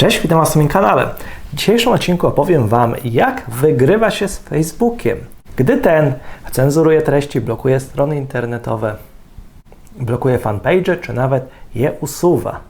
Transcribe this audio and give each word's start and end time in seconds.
Cześć, 0.00 0.20
witam 0.20 0.38
Was 0.38 0.54
na 0.54 0.58
moim 0.58 0.68
kanale. 0.68 1.08
W 1.52 1.56
dzisiejszym 1.56 1.92
odcinku 1.92 2.26
opowiem 2.26 2.68
Wam, 2.68 2.94
jak 3.04 3.50
wygrywa 3.50 4.10
się 4.10 4.28
z 4.28 4.38
Facebookiem, 4.38 5.18
gdy 5.56 5.76
ten 5.76 6.14
cenzuruje 6.50 7.02
treści, 7.02 7.40
blokuje 7.40 7.80
strony 7.80 8.16
internetowe, 8.16 8.96
blokuje 10.00 10.38
fanpage, 10.38 10.96
czy 10.96 11.12
nawet 11.12 11.48
je 11.74 11.92
usuwa. 11.92 12.60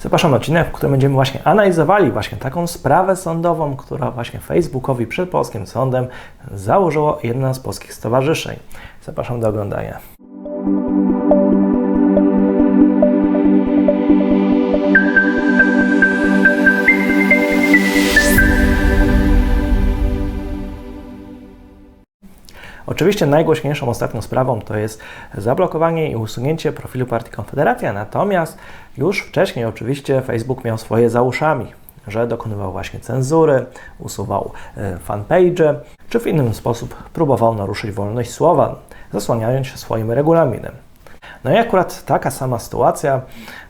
Zapraszam 0.00 0.30
na 0.30 0.36
odcinek, 0.36 0.68
w 0.68 0.72
którym 0.72 0.90
będziemy 0.90 1.14
właśnie 1.14 1.40
analizowali 1.44 2.10
właśnie 2.10 2.38
taką 2.38 2.66
sprawę 2.66 3.16
sądową, 3.16 3.76
która 3.76 4.10
właśnie 4.10 4.40
Facebookowi 4.40 5.06
przed 5.06 5.30
polskim 5.30 5.66
sądem 5.66 6.06
założyło 6.52 7.18
jedno 7.22 7.54
z 7.54 7.60
polskich 7.60 7.94
stowarzyszeń. 7.94 8.56
Zapraszam 9.04 9.40
do 9.40 9.48
oglądania. 9.48 9.98
Oczywiście 22.94 23.26
najgłośniejszą 23.26 23.88
ostatnią 23.88 24.22
sprawą 24.22 24.60
to 24.60 24.76
jest 24.76 25.00
zablokowanie 25.38 26.10
i 26.10 26.16
usunięcie 26.16 26.72
profilu 26.72 27.06
partii 27.06 27.30
Konfederacja, 27.30 27.92
natomiast 27.92 28.58
już 28.98 29.20
wcześniej 29.20 29.64
oczywiście 29.64 30.22
Facebook 30.22 30.64
miał 30.64 30.78
swoje 30.78 31.10
za 31.10 31.22
uszami, 31.22 31.66
że 32.08 32.26
dokonywał 32.26 32.72
właśnie 32.72 33.00
cenzury, 33.00 33.66
usuwał 33.98 34.52
e, 34.76 34.98
fanpage, 34.98 35.74
czy 36.08 36.20
w 36.20 36.26
inny 36.26 36.54
sposób 36.54 36.94
próbował 36.94 37.54
naruszyć 37.54 37.90
wolność 37.90 38.30
słowa, 38.30 38.76
zasłaniając 39.12 39.66
się 39.66 39.76
swoim 39.76 40.10
regulaminem. 40.10 40.72
No 41.44 41.52
i 41.52 41.56
akurat 41.56 42.04
taka 42.04 42.30
sama 42.30 42.58
sytuacja 42.58 43.20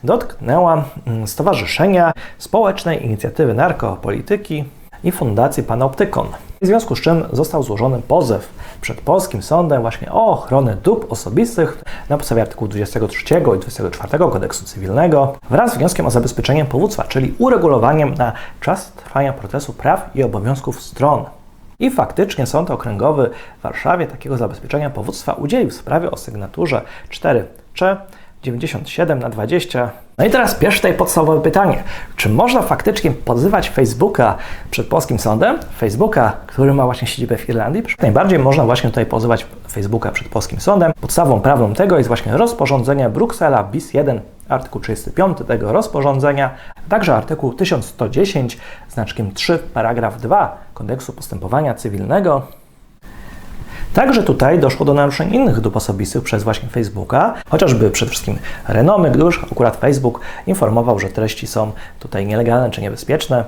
dotknęła 0.04 0.84
mm, 1.06 1.26
Stowarzyszenia 1.26 2.12
Społecznej 2.38 3.04
Inicjatywy 3.04 3.54
Narkopolityki 3.54 4.64
i 5.04 5.12
Fundacji 5.12 5.62
Panoptykon. 5.62 6.26
W 6.62 6.66
związku 6.66 6.96
z 6.96 7.00
czym 7.00 7.24
został 7.32 7.62
złożony 7.62 8.02
pozew 8.08 8.48
przed 8.80 9.00
polskim 9.00 9.42
sądem 9.42 9.80
właśnie 9.82 10.12
o 10.12 10.26
ochronę 10.26 10.76
dóbr 10.76 11.06
osobistych 11.10 11.84
na 12.08 12.16
podstawie 12.16 12.42
artykułu 12.42 12.68
23 12.68 13.24
i 13.34 13.58
24 13.58 14.18
kodeksu 14.18 14.64
cywilnego 14.64 15.36
wraz 15.50 15.74
z 15.74 15.76
wnioskiem 15.76 16.06
o 16.06 16.10
zabezpieczenie 16.10 16.64
powództwa, 16.64 17.04
czyli 17.04 17.34
uregulowaniem 17.38 18.14
na 18.14 18.32
czas 18.60 18.92
trwania 18.92 19.32
procesu 19.32 19.72
praw 19.72 20.10
i 20.14 20.22
obowiązków 20.22 20.82
stron. 20.82 21.24
I 21.78 21.90
faktycznie 21.90 22.46
Sąd 22.46 22.70
Okręgowy 22.70 23.30
w 23.58 23.62
Warszawie 23.62 24.06
takiego 24.06 24.36
zabezpieczenia 24.36 24.90
powództwa 24.90 25.32
udzielił 25.32 25.70
w 25.70 25.74
sprawie 25.74 26.10
o 26.10 26.16
sygnaturze 26.16 26.82
4 27.08 27.46
c 27.78 27.96
97 28.44 29.18
na 29.18 29.28
20. 29.28 29.90
No 30.18 30.24
i 30.24 30.30
teraz 30.30 30.54
pierwsze 30.54 30.78
tutaj 30.78 30.94
podstawowe 30.94 31.40
pytanie. 31.40 31.82
Czy 32.16 32.28
można 32.28 32.62
faktycznie 32.62 33.10
pozywać 33.10 33.70
Facebooka 33.70 34.36
przed 34.70 34.86
polskim 34.86 35.18
sądem? 35.18 35.58
Facebooka, 35.78 36.32
który 36.46 36.74
ma 36.74 36.84
właśnie 36.84 37.08
siedzibę 37.08 37.36
w 37.36 37.48
Irlandii? 37.48 37.82
Najbardziej 38.02 38.38
można 38.38 38.64
właśnie 38.64 38.90
tutaj 38.90 39.06
pozywać 39.06 39.46
Facebooka 39.70 40.10
przed 40.10 40.28
polskim 40.28 40.60
sądem. 40.60 40.92
Podstawą 41.00 41.40
prawną 41.40 41.74
tego 41.74 41.98
jest 41.98 42.08
właśnie 42.08 42.36
rozporządzenie 42.36 43.08
Bruksela 43.08 43.64
BIS 43.64 43.94
1 43.94 44.20
artykuł 44.48 44.80
35 44.80 45.38
tego 45.46 45.72
rozporządzenia, 45.72 46.50
także 46.88 47.16
artykuł 47.16 47.52
1110 47.54 48.58
znaczkiem 48.88 49.34
3 49.34 49.58
paragraf 49.58 50.20
2 50.20 50.56
kodeksu 50.74 51.12
postępowania 51.12 51.74
cywilnego, 51.74 52.46
Także 53.94 54.22
tutaj 54.22 54.58
doszło 54.58 54.86
do 54.86 54.94
naruszeń 54.94 55.34
innych 55.34 55.60
dóbr 55.60 55.76
osobistych 55.76 56.22
przez 56.22 56.42
właśnie 56.42 56.68
Facebooka, 56.68 57.34
chociażby 57.48 57.90
przede 57.90 58.10
wszystkim 58.10 58.38
renomy, 58.68 59.10
gdyż 59.10 59.44
akurat 59.52 59.76
Facebook 59.76 60.20
informował, 60.46 60.98
że 60.98 61.08
treści 61.08 61.46
są 61.46 61.72
tutaj 62.00 62.26
nielegalne 62.26 62.70
czy 62.70 62.82
niebezpieczne, 62.82 63.44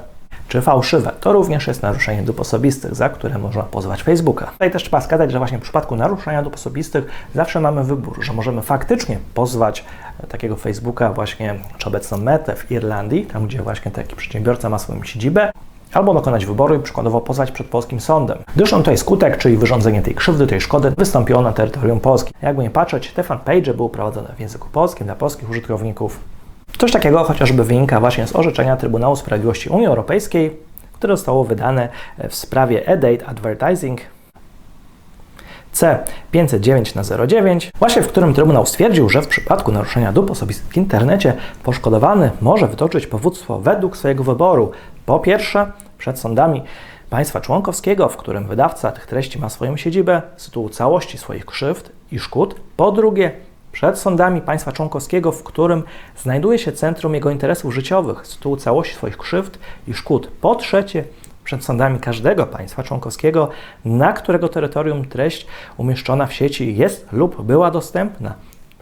czy 0.49 0.63
fałszywe. 0.63 1.13
To 1.21 1.33
również 1.33 1.67
jest 1.67 1.83
naruszenie 1.83 2.23
dóbr 2.23 2.41
osobistych, 2.41 2.95
za 2.95 3.09
które 3.09 3.39
można 3.39 3.63
pozwać 3.63 4.03
Facebooka. 4.03 4.47
Tutaj 4.47 4.71
też 4.71 4.83
trzeba 4.83 5.01
wskazać, 5.01 5.33
że 5.33 5.39
właśnie 5.39 5.59
w 5.59 5.63
przypadku 5.63 5.97
naruszenia 5.97 6.43
dóbr 6.43 6.57
osobistych 6.57 7.05
zawsze 7.35 7.61
mamy 7.61 7.85
wybór, 7.85 8.19
że 8.25 8.33
możemy 8.33 8.63
faktycznie 8.63 9.19
pozwać 9.35 9.85
takiego 10.29 10.57
Facebooka 10.57 11.13
właśnie, 11.13 11.55
czy 11.79 11.89
obecną 11.89 12.19
metę 12.19 12.57
w 12.57 12.73
Irlandii, 12.73 13.27
tam 13.27 13.47
gdzie 13.47 13.63
właśnie 13.63 13.91
taki 13.91 14.17
przedsiębiorca 14.17 14.69
ma 14.69 14.79
swoją 14.79 15.05
siedzibę, 15.05 15.51
albo 15.93 16.15
dokonać 16.15 16.47
wyboru 16.47 16.75
i 16.75 16.79
przykładowo 16.79 17.21
pozwać 17.21 17.51
przed 17.51 17.67
polskim 17.67 18.01
sądem. 18.01 18.39
Gdyż 18.57 18.73
on 18.73 18.81
tutaj 18.81 18.99
skutek, 18.99 19.39
czyli 19.39 19.57
wyrządzenie 19.57 20.03
tej 20.03 20.15
krzywdy, 20.15 20.47
tej 20.47 20.61
szkody, 20.61 20.93
wystąpiło 20.99 21.43
na 21.43 21.53
terytorium 21.53 22.01
Polski. 22.01 22.33
Jakby 22.43 22.63
nie 22.63 22.71
patrzeć, 22.71 23.13
te 23.13 23.23
fanpage 23.23 23.75
były 23.75 23.91
prowadzone 23.91 24.29
w 24.37 24.41
języku 24.41 24.69
polskim 24.73 25.07
dla 25.07 25.17
polskich 25.17 25.51
użytkowników. 25.51 26.21
Coś 26.79 26.93
takiego 26.93 27.25
chociażby 27.25 27.65
wynika 27.65 28.01
właśnie 28.01 28.27
z 28.27 28.37
orzeczenia 28.37 28.77
Trybunału 28.77 29.17
Sprawiedliwości 29.17 29.69
Unii 29.69 29.87
Europejskiej, 29.87 30.57
które 30.93 31.17
zostało 31.17 31.45
wydane 31.45 31.89
w 32.29 32.35
sprawie 32.35 32.87
e-date 32.87 33.27
advertising 33.27 34.01
C509 35.75 36.97
na 36.97 37.27
09, 37.27 37.71
właśnie 37.79 38.03
w 38.03 38.09
którym 38.09 38.35
Trybunał 38.35 38.67
stwierdził, 38.67 39.09
że 39.09 39.23
w 39.23 39.29
przypadku 39.29 39.73
naruszenia 39.73 40.13
dóbr 40.13 40.33
osobistych 40.33 40.69
w 40.69 40.77
internecie 40.77 41.35
poszkodowany 41.63 42.31
może 42.41 42.69
wytoczyć 42.69 43.07
powództwo 43.07 43.59
według 43.59 43.97
swojego 43.97 44.25
wyboru. 44.25 44.73
Po 45.07 45.19
pierwsze, 45.21 45.73
przed 45.99 46.19
sądami 46.19 46.63
państwa 47.11 47.41
członkowskiego, 47.41 48.09
w 48.09 48.17
którym 48.17 48.47
wydawca 48.47 48.93
tych 48.93 49.07
treści 49.07 49.39
ma 49.39 49.49
swoją 49.49 49.77
siedzibę 49.77 50.23
z 50.37 50.45
tytułu 50.45 50.69
całości 50.69 51.19
swoich 51.19 51.47
krzywd 51.47 51.93
i 52.13 52.19
szkód. 52.19 52.61
Po 52.77 52.93
drugie, 52.93 53.33
przed 53.73 53.99
sądami 53.99 54.41
państwa 54.41 54.73
członkowskiego, 54.73 55.33
w 55.33 55.43
którym 55.43 55.83
znajduje 56.17 56.59
się 56.59 56.73
centrum 56.73 57.15
jego 57.15 57.31
interesów 57.31 57.75
życiowych 57.75 58.27
z 58.27 58.37
tytułu 58.37 58.57
całości 58.57 58.95
swoich 58.95 59.17
krzywd 59.17 59.59
i 59.89 59.95
szkód. 59.95 60.29
Po 60.41 60.55
trzecie, 60.55 61.05
przed 61.45 61.65
sądami 61.65 61.99
każdego 61.99 62.47
państwa 62.47 62.83
członkowskiego, 62.83 63.49
na 63.85 64.13
którego 64.13 64.49
terytorium 64.49 65.05
treść 65.05 65.47
umieszczona 65.77 66.27
w 66.27 66.33
sieci 66.33 66.77
jest 66.77 67.13
lub 67.13 67.43
była 67.43 67.71
dostępna. 67.71 68.35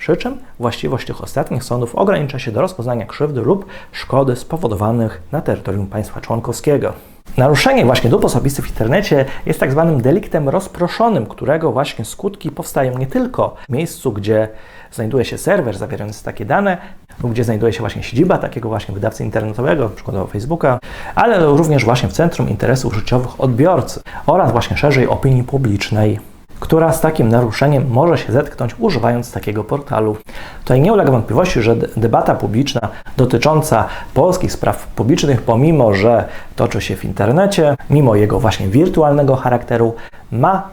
Przy 0.05 0.17
czym 0.17 0.39
właściwość 0.61 1.07
tych 1.07 1.23
ostatnich 1.23 1.65
sądów 1.65 1.95
ogranicza 1.95 2.39
się 2.39 2.53
do 2.53 2.61
rozpoznania 2.61 3.07
krzywdy 3.07 3.41
lub 3.41 3.67
szkody 3.93 4.37
spowodowanych 4.37 5.23
na 5.33 5.41
terytorium 5.41 5.87
państwa 5.87 6.21
członkowskiego. 6.21 6.93
Naruszenie 7.37 7.85
właśnie 7.85 8.11
dóbr 8.11 8.27
osobistych 8.27 8.65
w 8.65 8.69
internecie 8.69 9.25
jest 9.47 9.61
tak 9.61 9.73
zwanym 9.73 10.03
deliktem 10.03 10.49
rozproszonym, 10.49 11.27
którego 11.27 11.73
właśnie 11.73 12.05
skutki 12.05 12.51
powstają 12.51 12.99
nie 12.99 13.07
tylko 13.07 13.57
w 13.69 13.73
miejscu, 13.73 14.13
gdzie 14.13 14.49
znajduje 14.93 15.25
się 15.25 15.39
serwer 15.39 15.79
zawierający 15.79 16.25
takie 16.25 16.45
dane, 16.45 16.79
lub 17.23 17.33
gdzie 17.33 17.45
znajduje 17.45 17.73
się 17.73 17.81
właśnie 17.81 18.03
siedziba 18.03 18.39
takiego 18.39 18.69
właśnie 18.69 18.95
wydawcy 18.95 19.25
internetowego, 19.25 19.89
przykładowo 19.89 20.27
Facebooka, 20.27 20.79
ale 21.15 21.47
również 21.47 21.85
właśnie 21.85 22.09
w 22.09 22.13
centrum 22.13 22.49
interesów 22.49 22.95
życiowych 22.95 23.41
odbiorcy 23.41 24.01
oraz 24.27 24.53
właśnie 24.53 24.77
szerzej 24.77 25.09
opinii 25.09 25.45
publicznej 25.45 26.34
która 26.65 26.93
z 26.93 27.01
takim 27.01 27.29
naruszeniem 27.29 27.87
może 27.91 28.19
się 28.19 28.33
zetknąć 28.33 28.75
używając 28.79 29.33
takiego 29.33 29.65
portalu. 29.65 30.17
Tutaj 30.61 30.81
nie 30.81 30.93
ulega 30.93 31.11
wątpliwości, 31.11 31.63
że 31.63 31.77
debata 31.97 32.35
publiczna 32.35 32.89
dotycząca 33.17 33.85
polskich 34.15 34.53
spraw 34.53 34.87
publicznych, 34.87 35.43
pomimo 35.43 35.95
że 35.95 36.25
toczy 36.57 36.81
się 36.81 36.97
w 36.97 37.05
internecie, 37.05 37.77
mimo 37.91 38.15
jego 38.15 38.41
właśnie 38.41 38.69
wirtualnego 38.69 39.37
charakteru, 39.37 39.95
ma 40.33 40.69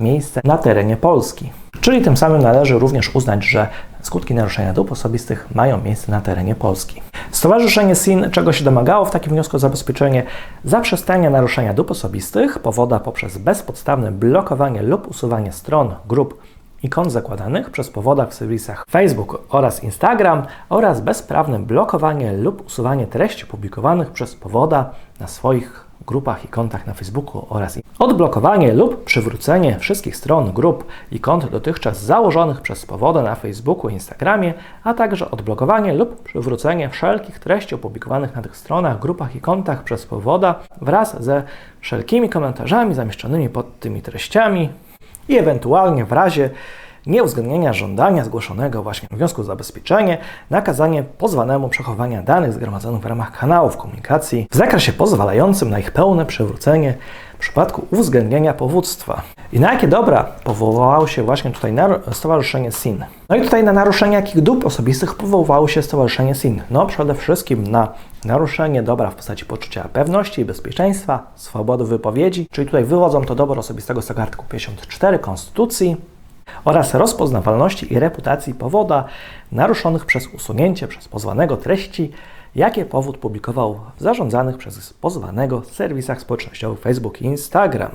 miejsce 0.00 0.40
na 0.44 0.58
terenie 0.58 0.96
Polski. 0.96 1.61
Czyli 1.82 2.02
tym 2.02 2.16
samym 2.16 2.42
należy 2.42 2.78
również 2.78 3.14
uznać, 3.14 3.44
że 3.44 3.68
skutki 4.02 4.34
naruszenia 4.34 4.72
dóbr 4.72 4.92
osobistych 4.92 5.54
mają 5.54 5.80
miejsce 5.80 6.12
na 6.12 6.20
terenie 6.20 6.54
Polski. 6.54 7.02
Stowarzyszenie 7.30 7.94
SIN 7.94 8.30
czego 8.30 8.52
się 8.52 8.64
domagało 8.64 9.04
w 9.04 9.10
takim 9.10 9.32
wniosku 9.32 9.56
o 9.56 9.60
zabezpieczenie 9.60 10.22
zaprzestania 10.64 11.30
naruszenia 11.30 11.74
dóbr 11.74 11.92
osobistych 11.92 12.58
powoda 12.58 13.00
poprzez 13.00 13.38
bezpodstawne 13.38 14.12
blokowanie 14.12 14.82
lub 14.82 15.08
usuwanie 15.08 15.52
stron, 15.52 15.94
grup 16.08 16.42
i 16.82 16.88
kont 16.88 17.12
zakładanych 17.12 17.70
przez 17.70 17.90
powoda 17.90 18.26
w 18.26 18.34
serwisach 18.34 18.84
Facebook 18.90 19.42
oraz 19.48 19.84
Instagram 19.84 20.42
oraz 20.68 21.00
bezprawne 21.00 21.58
blokowanie 21.58 22.32
lub 22.32 22.66
usuwanie 22.66 23.06
treści 23.06 23.46
publikowanych 23.46 24.10
przez 24.10 24.34
powoda 24.34 24.90
na 25.20 25.26
swoich 25.26 25.91
grupach 26.06 26.44
i 26.44 26.48
kontach 26.48 26.86
na 26.86 26.94
Facebooku 26.94 27.46
oraz 27.48 27.78
odblokowanie 27.98 28.72
lub 28.72 29.04
przywrócenie 29.04 29.78
wszystkich 29.78 30.16
stron, 30.16 30.52
grup 30.52 30.84
i 31.10 31.20
kont 31.20 31.50
dotychczas 31.50 32.02
założonych 32.02 32.60
przez 32.60 32.86
powodę 32.86 33.22
na 33.22 33.34
Facebooku 33.34 33.90
i 33.90 33.92
Instagramie, 33.92 34.54
a 34.84 34.94
także 34.94 35.30
odblokowanie 35.30 35.92
lub 35.94 36.22
przywrócenie 36.22 36.88
wszelkich 36.88 37.38
treści 37.38 37.74
opublikowanych 37.74 38.36
na 38.36 38.42
tych 38.42 38.56
stronach, 38.56 38.98
grupach 38.98 39.36
i 39.36 39.40
kontach 39.40 39.84
przez 39.84 40.06
powoda 40.06 40.54
wraz 40.80 41.22
ze 41.22 41.42
wszelkimi 41.80 42.28
komentarzami 42.28 42.94
zamieszczonymi 42.94 43.48
pod 43.48 43.80
tymi 43.80 44.02
treściami 44.02 44.68
i 45.28 45.38
ewentualnie 45.38 46.04
w 46.04 46.12
razie 46.12 46.50
nieuwzględnienia 47.06 47.72
żądania 47.72 48.24
zgłoszonego 48.24 48.82
właśnie 48.82 49.08
w 49.08 49.16
wniosku 49.16 49.40
o 49.40 49.44
zabezpieczenie, 49.44 50.18
nakazanie 50.50 51.02
pozwanemu 51.02 51.68
przechowania 51.68 52.22
danych 52.22 52.52
zgromadzonych 52.52 53.02
w 53.02 53.06
ramach 53.06 53.38
kanałów 53.38 53.76
komunikacji 53.76 54.48
w 54.50 54.56
zakresie 54.56 54.92
pozwalającym 54.92 55.70
na 55.70 55.78
ich 55.78 55.90
pełne 55.90 56.26
przywrócenie 56.26 56.94
w 57.34 57.38
przypadku 57.38 57.86
uwzględnienia 57.90 58.54
powództwa. 58.54 59.22
I 59.52 59.60
na 59.60 59.72
jakie 59.72 59.88
dobra 59.88 60.24
powołało 60.44 61.06
się 61.06 61.22
właśnie 61.22 61.50
tutaj 61.50 61.74
Stowarzyszenie 62.12 62.72
SIN? 62.72 63.04
No 63.28 63.36
i 63.36 63.42
tutaj 63.42 63.64
na 63.64 63.72
naruszenie 63.72 64.16
jakich 64.16 64.40
dóbr 64.40 64.66
osobistych 64.66 65.14
powołało 65.14 65.68
się 65.68 65.82
Stowarzyszenie 65.82 66.34
SIN? 66.34 66.62
No 66.70 66.86
przede 66.86 67.14
wszystkim 67.14 67.66
na 67.66 67.88
naruszenie 68.24 68.82
dobra 68.82 69.10
w 69.10 69.14
postaci 69.14 69.44
poczucia 69.44 69.88
pewności 69.92 70.40
i 70.40 70.44
bezpieczeństwa, 70.44 71.26
swobody 71.34 71.84
wypowiedzi, 71.84 72.48
czyli 72.50 72.66
tutaj 72.66 72.84
wywodzą 72.84 73.24
to 73.24 73.34
dobro 73.34 73.60
osobistego 73.60 74.02
z 74.02 74.06
tego 74.06 74.22
artykułu 74.22 74.48
54 74.48 75.18
Konstytucji, 75.18 75.96
oraz 76.64 76.94
rozpoznawalności 76.94 77.92
i 77.92 77.98
reputacji 77.98 78.54
powoda 78.54 79.04
naruszonych 79.52 80.06
przez 80.06 80.26
usunięcie 80.26 80.88
przez 80.88 81.08
pozwanego 81.08 81.56
treści, 81.56 82.12
jakie 82.54 82.84
powód 82.84 83.18
publikował 83.18 83.80
w 83.96 84.02
zarządzanych 84.02 84.56
przez 84.58 84.92
pozwanego 84.92 85.62
serwisach 85.64 86.20
społecznościowych 86.20 86.80
Facebook 86.80 87.22
i 87.22 87.24
Instagram. 87.24 87.90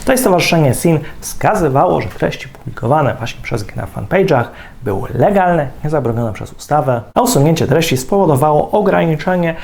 Tutaj 0.00 0.18
Stowarzyszenie 0.18 0.74
SIN 0.74 0.98
wskazywało, 1.20 2.00
że 2.00 2.08
treści 2.08 2.48
publikowane 2.48 3.14
właśnie 3.14 3.42
przez 3.42 3.76
na 3.76 3.86
fanpage'ach 3.86 4.44
były 4.82 5.08
legalne, 5.14 5.68
niezabronione 5.84 6.32
przez 6.32 6.52
ustawę, 6.52 7.02
a 7.14 7.22
usunięcie 7.22 7.66
treści 7.66 7.96
spowodowało 7.96 8.70
ograniczenie 8.70 9.54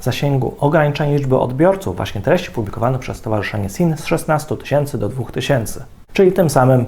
zasięgu, 0.00 0.54
ograniczenie 0.60 1.16
liczby 1.16 1.38
odbiorców 1.38 1.96
właśnie 1.96 2.20
treści 2.20 2.50
publikowanych 2.50 3.00
przez 3.00 3.16
Stowarzyszenie 3.16 3.68
SIN 3.68 3.96
z 3.96 4.04
16 4.04 4.56
tysięcy 4.56 4.98
do 4.98 5.08
2 5.08 5.24
tysięcy. 5.24 5.84
Czyli 6.12 6.32
tym 6.32 6.50
samym 6.50 6.86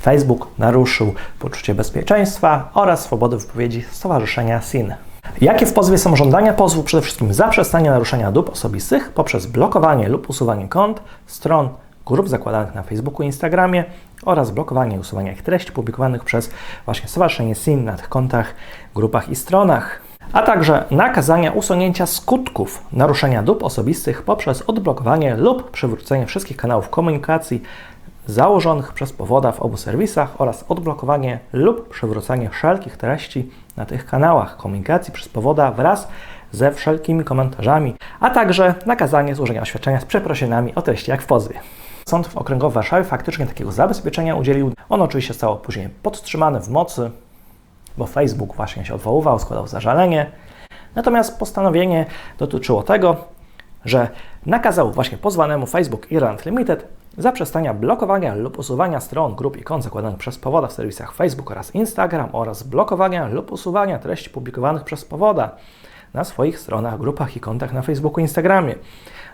Facebook 0.00 0.48
naruszył 0.58 1.14
poczucie 1.38 1.74
bezpieczeństwa 1.74 2.70
oraz 2.74 3.04
swobody 3.04 3.36
wypowiedzi 3.36 3.84
Stowarzyszenia 3.90 4.60
SIN. 4.60 4.94
Jakie 5.40 5.66
w 5.66 5.72
pozwie 5.72 5.98
są 5.98 6.16
żądania 6.16 6.52
pozwu? 6.52 6.82
Przede 6.82 7.02
wszystkim 7.02 7.34
zaprzestanie 7.34 7.90
naruszenia 7.90 8.32
dóbr 8.32 8.52
osobistych 8.52 9.10
poprzez 9.10 9.46
blokowanie 9.46 10.08
lub 10.08 10.30
usuwanie 10.30 10.68
kont, 10.68 11.02
stron, 11.26 11.68
grup 12.06 12.28
zakładanych 12.28 12.74
na 12.74 12.82
Facebooku 12.82 13.22
i 13.22 13.26
Instagramie 13.26 13.84
oraz 14.24 14.50
blokowanie 14.50 14.96
i 14.96 14.98
usuwanie 14.98 15.32
ich 15.32 15.42
treści 15.42 15.72
publikowanych 15.72 16.24
przez 16.24 16.50
właśnie 16.84 17.08
Stowarzyszenie 17.08 17.54
SIN 17.54 17.84
na 17.84 17.96
tych 17.96 18.08
kontach, 18.08 18.54
grupach 18.94 19.28
i 19.28 19.36
stronach. 19.36 20.00
A 20.32 20.42
także 20.42 20.84
nakazania 20.90 21.52
usunięcia 21.52 22.06
skutków 22.06 22.82
naruszenia 22.92 23.42
dóbr 23.42 23.64
osobistych 23.64 24.22
poprzez 24.22 24.62
odblokowanie 24.62 25.36
lub 25.36 25.70
przywrócenie 25.70 26.26
wszystkich 26.26 26.56
kanałów 26.56 26.88
komunikacji 26.88 27.62
założonych 28.26 28.92
przez 28.92 29.12
powoda 29.12 29.52
w 29.52 29.60
obu 29.60 29.76
serwisach 29.76 30.40
oraz 30.40 30.64
odblokowanie 30.68 31.38
lub 31.52 31.88
przywrócenie 31.88 32.50
wszelkich 32.50 32.96
treści 32.96 33.50
na 33.76 33.86
tych 33.86 34.06
kanałach 34.06 34.56
komunikacji 34.56 35.12
przez 35.12 35.28
powoda 35.28 35.70
wraz 35.70 36.08
ze 36.52 36.72
wszelkimi 36.72 37.24
komentarzami, 37.24 37.94
a 38.20 38.30
także 38.30 38.74
nakazanie 38.86 39.34
złożenia 39.34 39.62
oświadczenia 39.62 40.00
z 40.00 40.04
przeprosinami 40.04 40.74
o 40.74 40.82
treści 40.82 41.10
jak 41.10 41.22
w 41.22 41.26
pozwie. 41.26 41.60
Sąd 42.08 42.30
Okręgowy 42.34 42.72
w 42.72 42.74
Warszawie 42.74 43.04
faktycznie 43.04 43.46
takiego 43.46 43.72
zabezpieczenia 43.72 44.36
udzielił. 44.36 44.72
Ono 44.88 45.04
oczywiście 45.04 45.32
zostało 45.32 45.56
później 45.56 45.88
podtrzymane 46.02 46.60
w 46.60 46.68
mocy, 46.68 47.10
bo 47.98 48.06
Facebook 48.06 48.56
właśnie 48.56 48.84
się 48.84 48.94
odwoływał, 48.94 49.38
składał 49.38 49.66
zażalenie. 49.66 50.30
Natomiast 50.94 51.38
postanowienie 51.38 52.06
dotyczyło 52.38 52.82
tego, 52.82 53.16
że 53.84 54.08
nakazał 54.46 54.92
właśnie 54.92 55.18
pozwanemu 55.18 55.66
Facebook 55.66 56.12
Irland 56.12 56.46
Limited 56.46 56.88
zaprzestania 57.18 57.74
blokowania 57.74 58.34
lub 58.34 58.58
usuwania 58.58 59.00
stron, 59.00 59.34
grup 59.34 59.56
i 59.56 59.62
kont 59.62 59.84
zakładanych 59.84 60.18
przez 60.18 60.38
powoda 60.38 60.68
w 60.68 60.72
serwisach 60.72 61.14
Facebook 61.14 61.50
oraz 61.50 61.74
Instagram 61.74 62.28
oraz 62.32 62.62
blokowania 62.62 63.28
lub 63.28 63.52
usuwania 63.52 63.98
treści 63.98 64.30
publikowanych 64.30 64.84
przez 64.84 65.04
powoda 65.04 65.50
na 66.14 66.24
swoich 66.24 66.58
stronach, 66.58 66.98
grupach 66.98 67.36
i 67.36 67.40
kontach 67.40 67.72
na 67.72 67.82
Facebooku 67.82 68.20
i 68.20 68.22
Instagramie. 68.22 68.74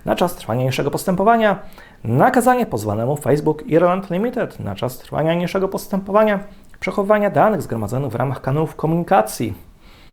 Na 0.04 0.16
czas 0.16 0.34
trwania 0.34 0.64
niższego 0.64 0.90
postępowania 0.90 1.58
nakazanie 2.04 2.66
pozwanemu 2.66 3.16
Facebook 3.16 3.66
Irland 3.66 4.10
Limited 4.10 4.60
na 4.60 4.75
czas 4.75 4.98
trwania 4.98 5.34
niższego 5.34 5.69
postępowania 5.69 6.40
przechowywania 6.80 7.30
danych 7.30 7.62
zgromadzonych 7.62 8.12
w 8.12 8.14
ramach 8.14 8.40
kanałów 8.40 8.76
komunikacji 8.76 9.54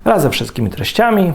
wraz 0.03 0.21
ze 0.21 0.29
wszystkimi 0.29 0.69
treściami 0.69 1.33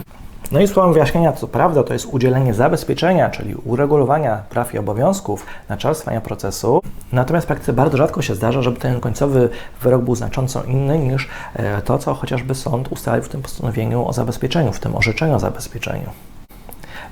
no 0.51 0.59
i 0.59 0.67
słowem 0.67 0.93
wyjaśnienia, 0.93 1.33
co 1.33 1.47
prawda 1.47 1.83
to 1.83 1.93
jest 1.93 2.05
udzielenie 2.05 2.53
zabezpieczenia, 2.53 3.29
czyli 3.29 3.55
uregulowania 3.55 4.43
praw 4.49 4.73
i 4.73 4.77
obowiązków 4.77 5.45
na 5.69 5.77
czas 5.77 5.99
trwania 5.99 6.21
procesu. 6.21 6.81
Natomiast 7.11 7.45
w 7.45 7.47
praktyce 7.47 7.73
bardzo 7.73 7.97
rzadko 7.97 8.21
się 8.21 8.35
zdarza, 8.35 8.61
żeby 8.61 8.79
ten 8.79 8.99
końcowy 8.99 9.49
wyrok 9.81 10.01
był 10.01 10.15
znacząco 10.15 10.63
inny 10.63 10.99
niż 10.99 11.29
e, 11.53 11.81
to, 11.81 11.97
co 11.97 12.13
chociażby 12.13 12.55
sąd 12.55 12.91
ustalił 12.91 13.23
w 13.23 13.29
tym 13.29 13.41
postanowieniu 13.41 14.07
o 14.07 14.13
zabezpieczeniu, 14.13 14.73
w 14.73 14.79
tym 14.79 14.95
orzeczeniu 14.95 15.35
o 15.35 15.39
zabezpieczeniu. 15.39 16.09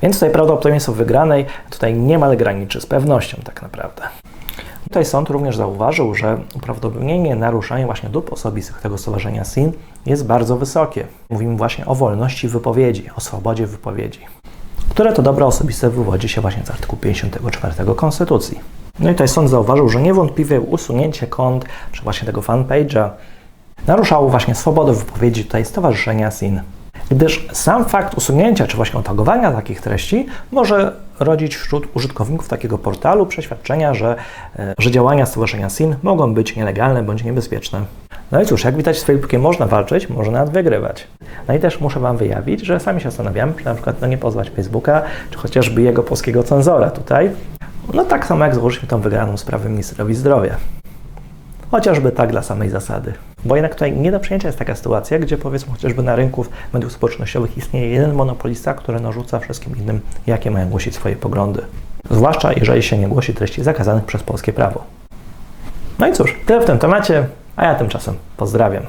Więc 0.02 0.16
tutaj 0.16 0.32
prawdopodobieństwo 0.32 0.94
wygranej 0.94 1.46
tutaj 1.70 1.94
niemal 1.94 2.38
graniczy 2.38 2.82
z 2.82 2.86
pewnością 2.86 3.38
tak 3.44 3.62
naprawdę. 3.62 4.02
Tutaj 4.90 5.06
sąd 5.06 5.30
również 5.30 5.58
zauważył, 5.58 6.16
że 6.16 6.38
uprawdopodobnienie 6.56 7.36
naruszenia 7.36 7.86
właśnie 7.86 8.10
dóbr 8.10 8.34
osobistych 8.34 8.82
tego 8.82 8.98
stowarzyszenia 8.98 9.44
SIN 9.44 9.72
jest 10.06 10.26
bardzo 10.26 10.58
wysokie. 10.58 11.08
Mówimy 11.30 11.58
właśnie 11.58 11.86
o 11.86 11.96
wolności 11.96 12.48
wypowiedzi, 12.48 13.10
o 13.16 13.22
swobodzie 13.22 13.68
wypowiedzi, 13.68 14.20
które 14.90 15.14
to 15.14 15.22
dobra 15.22 15.46
osobiste 15.46 15.90
wywodzi 15.90 16.30
się 16.30 16.42
właśnie 16.42 16.66
z 16.66 16.70
artykułu 16.70 17.02
54 17.02 17.74
Konstytucji. 17.96 18.60
No 19.00 19.10
i 19.10 19.14
tutaj 19.14 19.28
sąd 19.28 19.50
zauważył, 19.50 19.90
że 19.90 20.02
niewątpliwie 20.02 20.62
usunięcie 20.62 21.28
kont, 21.28 21.66
czy 21.92 22.04
właśnie 22.04 22.26
tego 22.26 22.42
fanpage'a 22.42 23.10
naruszało 23.88 24.30
właśnie 24.30 24.56
swobodę 24.56 24.94
wypowiedzi 24.94 25.46
tutaj 25.46 25.66
stowarzyszenia 25.66 26.32
SIN 26.32 26.62
gdyż 27.12 27.48
sam 27.52 27.86
fakt 27.86 28.18
usunięcia 28.18 28.68
czy 28.68 28.78
właśnie 28.78 29.00
otagowania 29.00 29.52
takich 29.52 29.82
treści 29.82 30.26
może 30.52 30.94
rodzić 31.20 31.56
wśród 31.56 31.88
użytkowników 31.94 32.48
takiego 32.48 32.78
portalu 32.78 33.26
przeświadczenia, 33.26 33.94
że, 33.94 34.16
e, 34.60 34.74
że 34.78 34.92
działania 34.92 35.26
Stowarzyszenia 35.26 35.70
SIN 35.70 35.96
mogą 36.04 36.34
być 36.34 36.56
nielegalne 36.56 37.04
bądź 37.04 37.24
niebezpieczne. 37.24 37.82
No 38.32 38.42
i 38.42 38.46
cóż, 38.46 38.64
jak 38.64 38.76
widać 38.76 39.00
z 39.00 39.04
Facebookiem 39.04 39.42
można 39.42 39.66
walczyć, 39.66 40.10
można 40.10 40.40
nawet 40.40 40.54
wygrywać. 40.54 41.08
No 41.48 41.54
i 41.54 41.60
też 41.60 41.80
muszę 41.80 42.00
Wam 42.00 42.18
wyjawić, 42.18 42.62
że 42.66 42.80
sami 42.80 43.02
się 43.02 43.10
zastanawiam, 43.10 43.54
czy 43.54 43.66
na 43.66 43.74
przykład 43.74 44.02
no 44.02 44.08
nie 44.08 44.18
pozwać 44.18 44.50
Facebooka, 44.50 45.02
czy 45.32 45.38
chociażby 45.38 45.82
jego 45.82 46.04
polskiego 46.04 46.44
cenzora 46.44 46.92
tutaj. 46.92 47.32
No 47.94 48.06
tak 48.06 48.26
samo 48.26 48.46
jak 48.46 48.56
złożyliśmy 48.56 48.90
tą 48.90 49.02
wygraną 49.02 49.38
sprawę 49.38 49.70
ministrowi 49.70 50.16
zdrowia. 50.16 50.58
Chociażby 51.72 52.12
tak 52.12 52.32
dla 52.32 52.42
samej 52.42 52.70
zasady. 52.70 53.14
Bo 53.46 53.56
jednak 53.56 53.74
tutaj 53.74 53.94
nie 53.94 54.12
do 54.12 54.20
przyjęcia 54.20 54.48
jest 54.48 54.60
taka 54.60 54.76
sytuacja, 54.76 55.20
gdzie 55.20 55.38
powiedzmy 55.38 55.72
chociażby 55.72 56.04
na 56.04 56.16
rynku 56.16 56.46
mediów 56.74 56.92
społecznościowych 56.92 57.58
istnieje 57.58 57.90
jeden 57.90 58.14
monopolista, 58.14 58.74
który 58.74 59.00
narzuca 59.00 59.40
wszystkim 59.40 59.78
innym, 59.78 60.02
jakie 60.28 60.52
mają 60.52 60.70
głosić 60.70 60.96
swoje 60.96 61.16
poglądy. 61.16 61.62
Zwłaszcza 62.10 62.54
jeżeli 62.54 62.84
się 62.84 62.98
nie 62.98 63.08
głosi 63.08 63.34
treści 63.34 63.64
zakazanych 63.64 64.06
przez 64.06 64.24
polskie 64.24 64.54
prawo. 64.54 64.84
No 66.00 66.08
i 66.08 66.14
cóż, 66.14 66.36
tyle 66.46 66.62
w 66.62 66.66
tym 66.66 66.80
temacie, 66.80 67.28
a 67.56 67.66
ja 67.66 67.76
tymczasem 67.76 68.16
pozdrawiam. 68.38 68.84